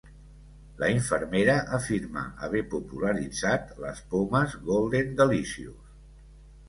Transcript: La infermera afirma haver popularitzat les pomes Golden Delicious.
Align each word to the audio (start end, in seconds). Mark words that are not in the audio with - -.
La 0.83 0.87
infermera 0.93 1.57
afirma 1.77 2.23
haver 2.47 2.63
popularitzat 2.71 3.71
les 3.85 4.01
pomes 4.15 4.57
Golden 4.71 5.13
Delicious. 5.21 5.97